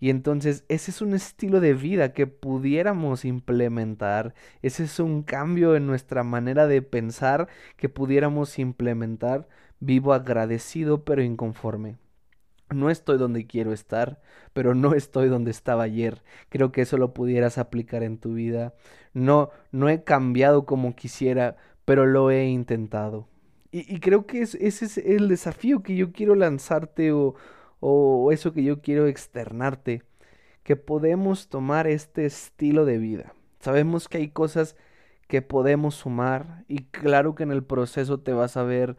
Y 0.00 0.08
entonces 0.10 0.64
ese 0.68 0.90
es 0.90 1.02
un 1.02 1.14
estilo 1.14 1.60
de 1.60 1.74
vida 1.74 2.12
que 2.14 2.26
pudiéramos 2.26 3.24
implementar, 3.26 4.34
ese 4.62 4.84
es 4.84 4.98
un 4.98 5.22
cambio 5.22 5.76
en 5.76 5.86
nuestra 5.86 6.22
manera 6.24 6.66
de 6.66 6.80
pensar 6.82 7.48
que 7.76 7.88
pudiéramos 7.88 8.58
implementar. 8.58 9.46
Vivo 9.80 10.12
agradecido 10.12 11.04
pero 11.04 11.22
inconforme. 11.22 11.96
No 12.70 12.88
estoy 12.88 13.18
donde 13.18 13.46
quiero 13.46 13.72
estar, 13.72 14.20
pero 14.52 14.74
no 14.74 14.94
estoy 14.94 15.28
donde 15.28 15.50
estaba 15.50 15.82
ayer. 15.82 16.22
Creo 16.48 16.70
que 16.70 16.82
eso 16.82 16.96
lo 16.98 17.12
pudieras 17.12 17.58
aplicar 17.58 18.02
en 18.02 18.18
tu 18.18 18.34
vida. 18.34 18.74
No, 19.12 19.50
no 19.72 19.88
he 19.88 20.04
cambiado 20.04 20.66
como 20.66 20.94
quisiera, 20.94 21.56
pero 21.84 22.06
lo 22.06 22.30
he 22.30 22.46
intentado. 22.46 23.28
Y, 23.72 24.00
creo 24.00 24.26
que 24.26 24.42
ese 24.42 24.58
es 24.66 24.98
el 24.98 25.28
desafío 25.28 25.82
que 25.82 25.94
yo 25.96 26.12
quiero 26.12 26.34
lanzarte 26.34 27.12
o 27.12 28.32
eso 28.32 28.52
que 28.52 28.62
yo 28.64 28.80
quiero 28.80 29.06
externarte. 29.06 30.02
Que 30.62 30.76
podemos 30.76 31.48
tomar 31.48 31.86
este 31.86 32.26
estilo 32.26 32.84
de 32.84 32.98
vida. 32.98 33.32
Sabemos 33.60 34.08
que 34.08 34.18
hay 34.18 34.28
cosas 34.28 34.76
que 35.28 35.42
podemos 35.42 35.94
sumar 35.94 36.64
y 36.68 36.84
claro 36.86 37.34
que 37.34 37.44
en 37.44 37.52
el 37.52 37.62
proceso 37.64 38.20
te 38.20 38.32
vas 38.32 38.56
a 38.56 38.64
ver 38.64 38.96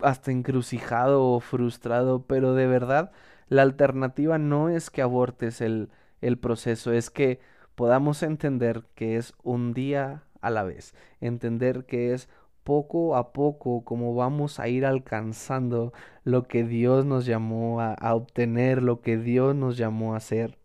hasta 0.00 0.30
encrucijado 0.32 1.26
o 1.26 1.40
frustrado, 1.40 2.26
pero 2.26 2.54
de 2.54 2.66
verdad 2.66 3.12
la 3.48 3.62
alternativa 3.62 4.38
no 4.38 4.68
es 4.68 4.90
que 4.90 5.02
abortes 5.02 5.60
el, 5.60 5.90
el 6.20 6.38
proceso, 6.38 6.92
es 6.92 7.10
que 7.10 7.40
podamos 7.74 8.22
entender 8.22 8.84
que 8.94 9.16
es 9.16 9.34
un 9.42 9.74
día 9.74 10.24
a 10.40 10.50
la 10.50 10.62
vez, 10.62 10.94
entender 11.20 11.84
que 11.86 12.14
es 12.14 12.28
poco 12.64 13.16
a 13.16 13.32
poco 13.32 13.84
como 13.84 14.14
vamos 14.14 14.58
a 14.60 14.68
ir 14.68 14.86
alcanzando 14.86 15.92
lo 16.24 16.44
que 16.44 16.64
Dios 16.64 17.04
nos 17.04 17.26
llamó 17.26 17.80
a, 17.80 17.94
a 17.94 18.14
obtener, 18.14 18.82
lo 18.82 19.00
que 19.02 19.18
Dios 19.18 19.54
nos 19.54 19.76
llamó 19.76 20.14
a 20.14 20.18
hacer. 20.18 20.58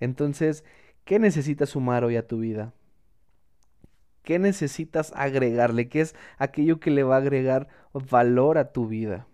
Entonces, 0.00 0.64
¿qué 1.04 1.18
necesitas 1.18 1.70
sumar 1.70 2.04
hoy 2.04 2.16
a 2.16 2.26
tu 2.26 2.38
vida? 2.38 2.74
¿Qué 4.22 4.38
necesitas 4.38 5.12
agregarle? 5.16 5.88
¿Qué 5.88 6.00
es 6.00 6.14
aquello 6.38 6.80
que 6.80 6.90
le 6.90 7.02
va 7.02 7.16
a 7.16 7.18
agregar 7.18 7.68
valor 7.92 8.58
a 8.58 8.72
tu 8.72 8.86
vida? 8.86 9.26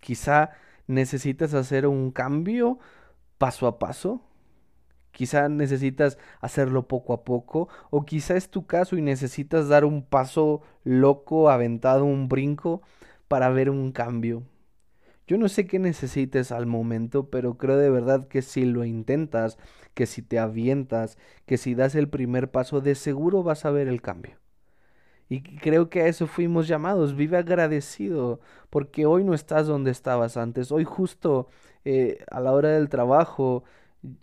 Quizá 0.00 0.50
necesitas 0.86 1.54
hacer 1.54 1.86
un 1.86 2.10
cambio 2.10 2.78
paso 3.38 3.66
a 3.66 3.78
paso. 3.78 4.20
Quizá 5.12 5.48
necesitas 5.48 6.18
hacerlo 6.40 6.86
poco 6.86 7.12
a 7.12 7.24
poco. 7.24 7.68
O 7.90 8.04
quizá 8.04 8.36
es 8.36 8.50
tu 8.50 8.66
caso 8.66 8.96
y 8.96 9.02
necesitas 9.02 9.68
dar 9.68 9.84
un 9.84 10.02
paso 10.04 10.62
loco, 10.84 11.50
aventado, 11.50 12.04
un 12.04 12.28
brinco 12.28 12.82
para 13.28 13.50
ver 13.50 13.70
un 13.70 13.92
cambio. 13.92 14.42
Yo 15.28 15.36
no 15.38 15.48
sé 15.50 15.66
qué 15.66 15.78
necesites 15.78 16.52
al 16.52 16.66
momento, 16.66 17.28
pero 17.30 17.58
creo 17.58 17.76
de 17.76 17.90
verdad 17.90 18.28
que 18.28 18.40
si 18.42 18.64
lo 18.64 18.84
intentas, 18.86 19.58
que 19.94 20.06
si 20.06 20.22
te 20.22 20.38
avientas, 20.38 21.18
que 21.46 21.58
si 21.58 21.74
das 21.74 21.94
el 21.96 22.08
primer 22.08 22.50
paso, 22.50 22.80
de 22.80 22.94
seguro 22.94 23.42
vas 23.42 23.66
a 23.66 23.70
ver 23.70 23.88
el 23.88 24.00
cambio. 24.00 24.38
Y 25.28 25.42
creo 25.42 25.90
que 25.90 26.02
a 26.02 26.06
eso 26.08 26.26
fuimos 26.26 26.68
llamados. 26.68 27.14
Vive 27.14 27.36
agradecido, 27.36 28.40
porque 28.70 29.06
hoy 29.06 29.24
no 29.24 29.34
estás 29.34 29.66
donde 29.66 29.90
estabas 29.90 30.38
antes. 30.38 30.72
Hoy 30.72 30.84
justo 30.84 31.48
eh, 31.84 32.24
a 32.30 32.40
la 32.40 32.52
hora 32.52 32.70
del 32.70 32.88
trabajo, 32.88 33.64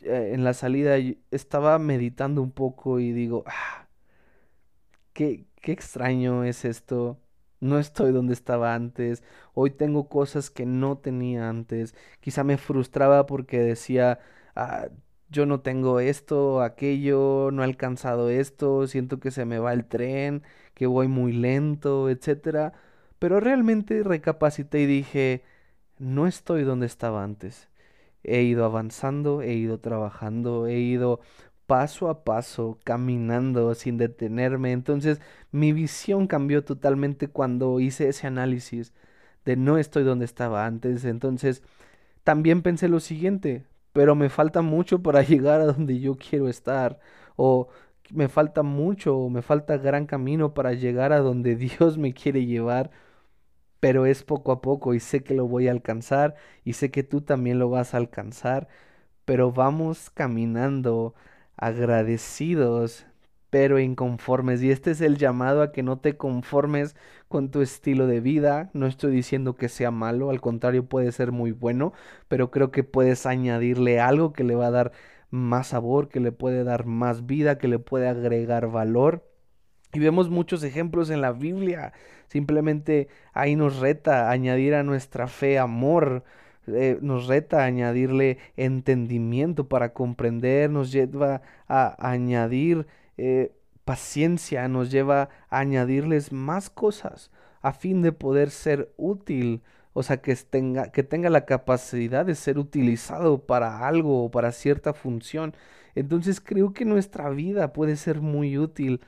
eh, 0.01 0.31
en 0.33 0.43
la 0.43 0.53
salida, 0.55 0.95
estaba 1.31 1.77
meditando 1.79 2.41
un 2.41 2.51
poco 2.51 2.99
y 2.99 3.11
digo, 3.11 3.43
ah, 3.47 3.87
qué, 5.13 5.45
qué 5.61 5.71
extraño 5.71 6.43
es 6.43 6.65
esto 6.65 7.19
no 7.65 7.79
estoy 7.79 8.11
donde 8.11 8.33
estaba 8.33 8.73
antes, 8.75 9.23
hoy 9.53 9.71
tengo 9.71 10.07
cosas 10.09 10.49
que 10.49 10.65
no 10.65 10.97
tenía 10.97 11.49
antes, 11.49 11.95
quizá 12.21 12.43
me 12.43 12.57
frustraba 12.57 13.25
porque 13.25 13.59
decía, 13.59 14.19
ah, 14.55 14.87
yo 15.29 15.45
no 15.45 15.61
tengo 15.61 15.99
esto, 15.99 16.61
aquello, 16.61 17.49
no 17.51 17.61
he 17.63 17.65
alcanzado 17.65 18.29
esto, 18.29 18.87
siento 18.87 19.19
que 19.19 19.31
se 19.31 19.45
me 19.45 19.59
va 19.59 19.73
el 19.73 19.85
tren, 19.85 20.43
que 20.73 20.87
voy 20.87 21.07
muy 21.07 21.33
lento, 21.33 22.09
etcétera, 22.09 22.73
pero 23.19 23.39
realmente 23.39 24.03
recapacité 24.03 24.81
y 24.81 24.85
dije, 24.85 25.43
no 25.97 26.27
estoy 26.27 26.63
donde 26.63 26.85
estaba 26.85 27.23
antes. 27.23 27.69
He 28.23 28.43
ido 28.43 28.65
avanzando, 28.65 29.41
he 29.41 29.53
ido 29.53 29.79
trabajando, 29.79 30.67
he 30.67 30.79
ido 30.79 31.21
paso 31.67 32.09
a 32.09 32.23
paso, 32.23 32.79
caminando 32.83 33.73
sin 33.75 33.97
detenerme. 33.97 34.71
Entonces 34.71 35.21
mi 35.51 35.73
visión 35.73 36.27
cambió 36.27 36.63
totalmente 36.63 37.27
cuando 37.29 37.79
hice 37.79 38.09
ese 38.09 38.27
análisis 38.27 38.93
de 39.45 39.55
no 39.55 39.77
estoy 39.77 40.03
donde 40.03 40.25
estaba 40.25 40.65
antes. 40.65 41.05
Entonces 41.05 41.63
también 42.23 42.61
pensé 42.63 42.87
lo 42.89 42.99
siguiente, 42.99 43.65
pero 43.93 44.15
me 44.15 44.29
falta 44.29 44.61
mucho 44.61 45.01
para 45.03 45.21
llegar 45.23 45.61
a 45.61 45.65
donde 45.65 45.99
yo 45.99 46.17
quiero 46.17 46.49
estar. 46.49 46.99
O 47.37 47.69
me 48.11 48.27
falta 48.29 48.63
mucho, 48.63 49.17
o 49.17 49.29
me 49.29 49.41
falta 49.41 49.77
gran 49.77 50.05
camino 50.05 50.53
para 50.53 50.73
llegar 50.73 51.13
a 51.13 51.19
donde 51.19 51.55
Dios 51.57 51.97
me 51.97 52.13
quiere 52.13 52.45
llevar. 52.45 52.91
Pero 53.79 54.05
es 54.05 54.23
poco 54.23 54.51
a 54.51 54.61
poco 54.61 54.93
y 54.93 54.99
sé 54.99 55.23
que 55.23 55.35
lo 55.35 55.47
voy 55.47 55.67
a 55.67 55.71
alcanzar 55.71 56.35
y 56.63 56.73
sé 56.73 56.91
que 56.91 57.03
tú 57.03 57.21
también 57.21 57.59
lo 57.59 57.69
vas 57.69 57.93
a 57.93 57.97
alcanzar. 57.97 58.67
Pero 59.25 59.51
vamos 59.51 60.09
caminando 60.09 61.15
agradecidos, 61.57 63.05
pero 63.49 63.79
inconformes. 63.79 64.61
Y 64.61 64.71
este 64.71 64.91
es 64.91 65.01
el 65.01 65.17
llamado 65.17 65.61
a 65.61 65.71
que 65.71 65.83
no 65.83 65.97
te 65.99 66.17
conformes 66.17 66.95
con 67.27 67.51
tu 67.51 67.61
estilo 67.61 68.07
de 68.07 68.19
vida. 68.19 68.69
No 68.73 68.85
estoy 68.87 69.13
diciendo 69.13 69.55
que 69.55 69.69
sea 69.69 69.91
malo, 69.91 70.29
al 70.29 70.41
contrario 70.41 70.85
puede 70.87 71.11
ser 71.11 71.31
muy 71.31 71.51
bueno, 71.51 71.93
pero 72.27 72.51
creo 72.51 72.71
que 72.71 72.83
puedes 72.83 73.25
añadirle 73.25 73.99
algo 73.99 74.33
que 74.33 74.43
le 74.43 74.55
va 74.55 74.67
a 74.67 74.71
dar 74.71 74.91
más 75.29 75.67
sabor, 75.67 76.09
que 76.09 76.19
le 76.19 76.31
puede 76.31 76.63
dar 76.63 76.85
más 76.85 77.25
vida, 77.25 77.57
que 77.57 77.67
le 77.67 77.79
puede 77.79 78.07
agregar 78.07 78.69
valor. 78.69 79.23
Y 79.93 79.99
vemos 79.99 80.29
muchos 80.29 80.63
ejemplos 80.63 81.09
en 81.09 81.21
la 81.21 81.31
Biblia. 81.31 81.93
Simplemente 82.27 83.07
ahí 83.33 83.55
nos 83.55 83.79
reta 83.79 84.29
añadir 84.29 84.75
a 84.75 84.83
nuestra 84.83 85.27
fe 85.27 85.57
amor, 85.59 86.25
eh, 86.67 86.97
nos 87.01 87.27
reta 87.27 87.61
a 87.61 87.65
añadirle 87.65 88.37
entendimiento 88.57 89.67
para 89.67 89.93
comprender, 89.93 90.69
nos 90.69 90.91
lleva 90.91 91.41
a 91.67 91.95
añadir 92.09 92.87
eh, 93.17 93.51
paciencia, 93.85 94.67
nos 94.67 94.91
lleva 94.91 95.29
a 95.49 95.59
añadirles 95.59 96.31
más 96.31 96.69
cosas 96.69 97.31
a 97.61 97.73
fin 97.73 98.01
de 98.01 98.11
poder 98.11 98.51
ser 98.51 98.93
útil, 98.95 99.63
o 99.93 100.03
sea, 100.03 100.17
que 100.21 100.35
tenga, 100.35 100.91
que 100.91 101.03
tenga 101.03 101.29
la 101.31 101.45
capacidad 101.45 102.25
de 102.25 102.35
ser 102.35 102.59
utilizado 102.59 103.39
para 103.45 103.87
algo 103.87 104.25
o 104.25 104.31
para 104.31 104.51
cierta 104.51 104.93
función. 104.93 105.55
Entonces 105.95 106.41
creo 106.41 106.73
que 106.73 106.85
nuestra 106.85 107.29
vida 107.29 107.73
puede 107.73 107.95
ser 107.95 108.21
muy 108.21 108.57
útil 108.59 109.01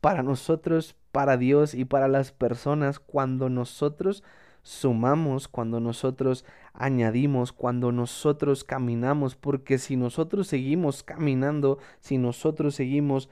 para 0.00 0.22
nosotros, 0.24 0.96
para 1.12 1.36
Dios 1.36 1.74
y 1.74 1.84
para 1.84 2.08
las 2.08 2.32
personas 2.32 2.98
cuando 2.98 3.48
nosotros 3.48 4.24
sumamos, 4.62 5.48
cuando 5.48 5.78
nosotros 5.78 6.44
añadimos, 6.74 7.52
cuando 7.52 7.92
nosotros 7.92 8.64
caminamos, 8.64 9.36
porque 9.36 9.78
si 9.78 9.96
nosotros 9.96 10.46
seguimos 10.48 11.02
caminando, 11.02 11.78
si 12.00 12.18
nosotros 12.18 12.74
seguimos 12.74 13.28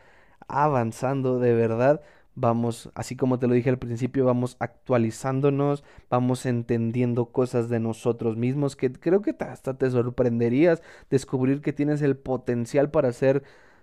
avanzando 0.48 1.38
de 1.38 1.54
verdad, 1.54 2.00
vamos, 2.34 2.90
así 2.94 3.16
como 3.16 3.38
te 3.38 3.46
lo 3.46 3.54
dije 3.54 3.70
al 3.70 3.78
principio, 3.78 4.24
vamos 4.24 4.56
actualizándonos, 4.60 5.84
vamos 6.08 6.46
entendiendo 6.46 7.26
cosas 7.26 7.68
de 7.68 7.80
nosotros 7.80 8.36
mismos, 8.36 8.76
que 8.76 8.92
creo 8.92 9.22
que 9.22 9.34
hasta 9.40 9.74
te 9.74 9.90
sorprenderías 9.90 10.82
descubrir 11.10 11.60
que 11.60 11.72
tienes 11.72 12.02
el 12.02 12.16
potencial 12.16 12.90
para 12.90 13.08
hacer 13.08 13.42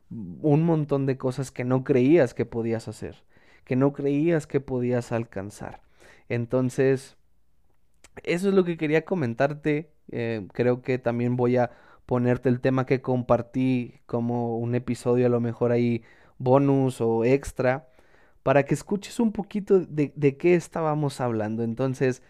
un 0.10 0.64
montón 0.64 1.06
de 1.06 1.18
cosas 1.18 1.52
que 1.52 1.66
no 1.66 1.84
creías 1.84 2.34
que 2.34 2.46
podías 2.46 2.88
hacer, 2.88 3.24
que 3.66 3.76
no 3.76 3.94
creías 3.94 4.48
que 4.48 4.62
podías 4.62 5.12
alcanzar. 5.12 5.82
Entonces, 6.30 7.17
eso 8.24 8.50
es 8.50 8.54
lo 8.54 8.64
que 8.64 8.78
quería 8.78 9.06
comentarte. 9.06 9.92
Eh, 10.12 10.48
creo 10.54 10.82
que 10.82 11.00
también 11.00 11.36
voy 11.36 11.58
a 11.58 11.72
ponerte 12.06 12.50
el 12.50 12.62
tema 12.62 12.86
que 12.86 13.02
compartí 13.02 13.96
como 14.06 14.58
un 14.60 14.76
episodio 14.76 15.26
a 15.28 15.30
lo 15.30 15.42
mejor 15.42 15.72
ahí 15.72 16.04
bonus 16.38 17.02
o 17.02 17.26
extra 17.26 17.88
para 18.44 18.64
que 18.66 18.74
escuches 18.76 19.20
un 19.20 19.32
poquito 19.34 19.82
de, 19.82 20.14
de 20.16 20.38
qué 20.38 20.56
estábamos 20.56 21.22
hablando. 21.22 21.64
Entonces, 21.64 22.24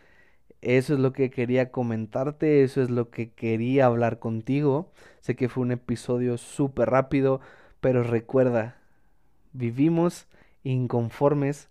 eso 0.62 0.94
es 0.96 1.00
lo 1.00 1.14
que 1.14 1.30
quería 1.30 1.72
comentarte, 1.72 2.64
eso 2.64 2.82
es 2.82 2.90
lo 2.90 3.10
que 3.12 3.32
quería 3.32 3.86
hablar 3.86 4.20
contigo. 4.20 4.92
Sé 5.22 5.36
que 5.36 5.50
fue 5.50 5.64
un 5.64 5.72
episodio 5.72 6.38
súper 6.38 6.90
rápido, 6.90 7.42
pero 7.82 8.04
recuerda, 8.04 8.78
vivimos 9.54 10.28
inconformes, 10.64 11.70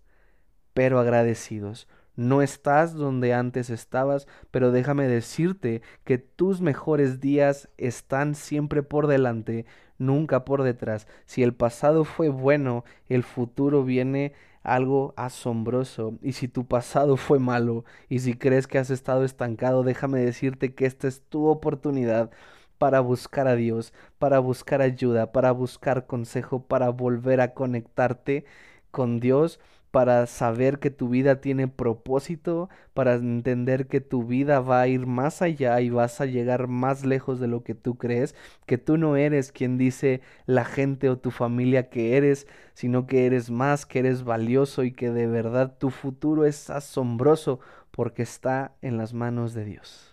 pero 0.74 1.00
agradecidos. 1.00 1.88
No 2.16 2.42
estás 2.42 2.94
donde 2.94 3.34
antes 3.34 3.70
estabas, 3.70 4.26
pero 4.50 4.72
déjame 4.72 5.06
decirte 5.06 5.82
que 6.04 6.18
tus 6.18 6.60
mejores 6.60 7.20
días 7.20 7.68
están 7.76 8.34
siempre 8.34 8.82
por 8.82 9.06
delante, 9.06 9.66
nunca 9.98 10.44
por 10.44 10.62
detrás. 10.62 11.06
Si 11.26 11.42
el 11.42 11.54
pasado 11.54 12.04
fue 12.04 12.28
bueno, 12.30 12.84
el 13.08 13.22
futuro 13.22 13.84
viene 13.84 14.32
algo 14.62 15.14
asombroso. 15.16 16.18
Y 16.22 16.32
si 16.32 16.48
tu 16.48 16.66
pasado 16.66 17.16
fue 17.18 17.38
malo, 17.38 17.84
y 18.08 18.20
si 18.20 18.34
crees 18.34 18.66
que 18.66 18.78
has 18.78 18.90
estado 18.90 19.24
estancado, 19.24 19.82
déjame 19.82 20.20
decirte 20.20 20.74
que 20.74 20.86
esta 20.86 21.08
es 21.08 21.22
tu 21.22 21.46
oportunidad 21.46 22.30
para 22.78 23.00
buscar 23.00 23.46
a 23.48 23.56
Dios, 23.56 23.92
para 24.18 24.38
buscar 24.38 24.82
ayuda, 24.82 25.32
para 25.32 25.52
buscar 25.52 26.06
consejo, 26.06 26.64
para 26.66 26.90
volver 26.90 27.40
a 27.40 27.54
conectarte 27.54 28.44
con 28.90 29.20
Dios 29.20 29.60
para 29.96 30.26
saber 30.26 30.78
que 30.78 30.90
tu 30.90 31.08
vida 31.08 31.40
tiene 31.40 31.68
propósito, 31.68 32.68
para 32.92 33.14
entender 33.14 33.86
que 33.86 34.02
tu 34.02 34.24
vida 34.24 34.60
va 34.60 34.82
a 34.82 34.88
ir 34.88 35.06
más 35.06 35.40
allá 35.40 35.80
y 35.80 35.88
vas 35.88 36.20
a 36.20 36.26
llegar 36.26 36.68
más 36.68 37.06
lejos 37.06 37.40
de 37.40 37.46
lo 37.46 37.64
que 37.64 37.74
tú 37.74 37.96
crees, 37.96 38.34
que 38.66 38.76
tú 38.76 38.98
no 38.98 39.16
eres 39.16 39.52
quien 39.52 39.78
dice 39.78 40.20
la 40.44 40.66
gente 40.66 41.08
o 41.08 41.16
tu 41.16 41.30
familia 41.30 41.88
que 41.88 42.18
eres, 42.18 42.46
sino 42.74 43.06
que 43.06 43.24
eres 43.24 43.50
más, 43.50 43.86
que 43.86 44.00
eres 44.00 44.22
valioso 44.22 44.84
y 44.84 44.92
que 44.92 45.10
de 45.10 45.28
verdad 45.28 45.78
tu 45.78 45.88
futuro 45.88 46.44
es 46.44 46.68
asombroso 46.68 47.60
porque 47.90 48.22
está 48.22 48.76
en 48.82 48.98
las 48.98 49.14
manos 49.14 49.54
de 49.54 49.64
Dios. 49.64 50.12